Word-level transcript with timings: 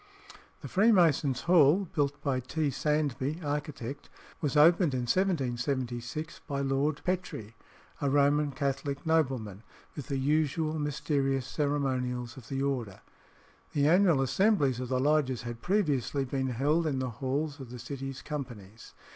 The 0.61 0.67
Freemasons' 0.67 1.41
Hall, 1.41 1.87
built 1.93 2.19
by 2.23 2.39
T. 2.39 2.71
Sandby, 2.71 3.39
architect, 3.43 4.09
was 4.41 4.57
opened 4.57 4.95
in 4.95 5.01
1776, 5.01 6.41
by 6.47 6.59
Lord 6.61 7.01
Petre, 7.03 7.53
a 8.01 8.09
Roman 8.09 8.51
Catholic 8.51 9.05
nobleman, 9.05 9.61
with 9.95 10.07
the 10.07 10.17
usual 10.17 10.79
mysterious 10.79 11.45
ceremonials 11.45 12.35
of 12.35 12.47
the 12.47 12.63
order. 12.63 13.01
The 13.73 13.87
annual 13.87 14.21
assemblies 14.23 14.79
of 14.79 14.89
the 14.89 14.99
lodges 14.99 15.43
had 15.43 15.61
previously 15.61 16.25
been 16.25 16.47
held 16.47 16.87
in 16.87 16.97
the 16.97 17.11
halls 17.21 17.59
of 17.59 17.69
the 17.69 17.77
City's 17.77 18.23
companies. 18.23 18.95